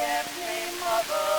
forget 0.00 0.26
me, 0.38 0.80
mother. 0.80 1.29